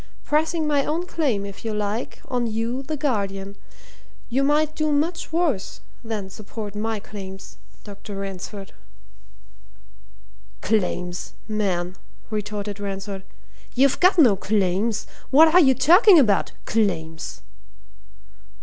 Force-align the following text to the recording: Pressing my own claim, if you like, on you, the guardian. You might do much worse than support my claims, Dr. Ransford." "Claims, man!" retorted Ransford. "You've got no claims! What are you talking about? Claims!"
Pressing 0.23 0.65
my 0.65 0.83
own 0.83 1.05
claim, 1.05 1.45
if 1.45 1.63
you 1.63 1.75
like, 1.75 2.23
on 2.27 2.47
you, 2.47 2.81
the 2.81 2.97
guardian. 2.97 3.55
You 4.29 4.41
might 4.41 4.73
do 4.75 4.91
much 4.91 5.31
worse 5.31 5.79
than 6.03 6.31
support 6.31 6.73
my 6.73 6.99
claims, 6.99 7.57
Dr. 7.83 8.15
Ransford." 8.15 8.73
"Claims, 10.61 11.33
man!" 11.47 11.97
retorted 12.31 12.79
Ransford. 12.79 13.21
"You've 13.75 13.99
got 13.99 14.17
no 14.17 14.35
claims! 14.35 15.05
What 15.29 15.49
are 15.53 15.59
you 15.59 15.75
talking 15.75 16.17
about? 16.17 16.53
Claims!" 16.65 17.41